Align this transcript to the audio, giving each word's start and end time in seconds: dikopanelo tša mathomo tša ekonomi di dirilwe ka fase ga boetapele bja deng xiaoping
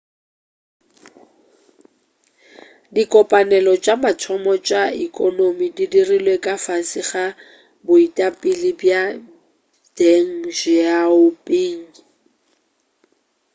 dikopanelo 2.95 3.73
tša 3.83 3.95
mathomo 4.03 4.53
tša 4.67 4.83
ekonomi 5.05 5.65
di 5.77 5.85
dirilwe 5.93 6.35
ka 6.45 6.55
fase 6.65 7.01
ga 7.09 7.25
boetapele 7.85 8.69
bja 8.79 9.01
deng 9.97 10.29
xiaoping 10.59 11.81